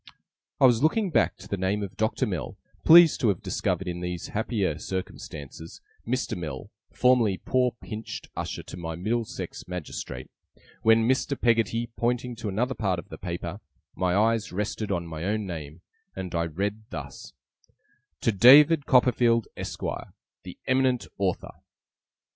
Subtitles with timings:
[0.59, 3.99] I was looking back to the name of Doctor Mell, pleased to have discovered, in
[3.99, 6.35] these happier circumstances, Mr.
[6.35, 10.31] Mell, formerly poor pinched usher to my Middlesex magistrate,
[10.81, 11.39] when Mr.
[11.39, 13.59] Peggotty pointing to another part of the paper,
[13.95, 15.81] my eyes rested on my own name,
[16.15, 17.33] and I read thus:
[18.21, 21.53] 'TO DAVID COPPERFIELD, ESQUIRE, 'THE EMINENT AUTHOR.